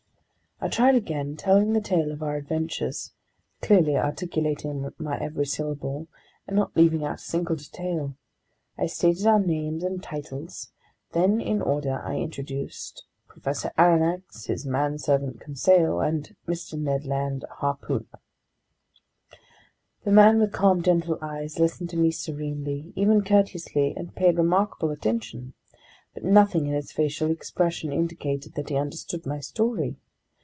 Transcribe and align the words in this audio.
I 0.63 0.67
tried 0.67 0.93
again, 0.93 1.37
telling 1.37 1.73
the 1.73 1.81
tale 1.81 2.11
of 2.11 2.21
our 2.21 2.35
adventures, 2.35 3.13
clearly 3.63 3.97
articulating 3.97 4.91
my 4.99 5.17
every 5.19 5.47
syllable, 5.47 6.07
and 6.45 6.55
not 6.55 6.77
leaving 6.77 7.03
out 7.03 7.15
a 7.15 7.17
single 7.17 7.55
detail. 7.55 8.13
I 8.77 8.85
stated 8.85 9.25
our 9.25 9.39
names 9.39 9.83
and 9.83 10.03
titles; 10.03 10.71
then, 11.13 11.41
in 11.41 11.63
order, 11.63 11.99
I 12.03 12.17
introduced 12.17 13.05
Professor 13.27 13.71
Aronnax, 13.75 14.45
his 14.45 14.63
manservant 14.63 15.39
Conseil, 15.39 15.99
and 15.99 16.35
Mr. 16.47 16.77
Ned 16.77 17.07
Land, 17.07 17.43
harpooner. 17.53 18.19
The 20.03 20.11
man 20.11 20.37
with 20.39 20.53
calm, 20.53 20.83
gentle 20.83 21.17
eyes 21.23 21.57
listened 21.57 21.89
to 21.89 21.97
me 21.97 22.11
serenely, 22.11 22.93
even 22.95 23.23
courteously, 23.23 23.95
and 23.97 24.13
paid 24.13 24.37
remarkable 24.37 24.91
attention. 24.91 25.55
But 26.13 26.23
nothing 26.23 26.67
in 26.67 26.73
his 26.75 26.91
facial 26.91 27.31
expression 27.31 27.91
indicated 27.91 28.53
that 28.53 28.69
he 28.69 28.75
understood 28.77 29.25
my 29.25 29.39
story. 29.39 29.95